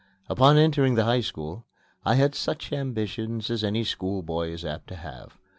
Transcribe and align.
Upon 0.29 0.57
entering 0.57 0.95
the 0.95 1.03
High 1.03 1.21
School 1.21 1.67
I 2.03 2.15
had 2.15 2.33
such 2.33 2.73
ambitions 2.73 3.51
as 3.51 3.63
any 3.63 3.83
schoolboy 3.83 4.49
is 4.49 4.65
apt 4.65 4.87
to 4.87 4.95
have. 4.95 5.37